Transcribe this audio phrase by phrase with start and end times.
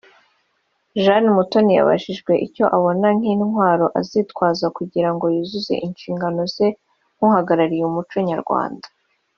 [1.03, 6.67] Jane Mutoni yabajijwe icyo abona nk’intwaro azitwaza kugirango yuzuze inshingano ze
[7.15, 8.87] nk’uhagarariye umuco nyarwanda